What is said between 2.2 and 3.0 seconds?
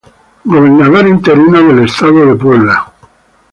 de Puebla.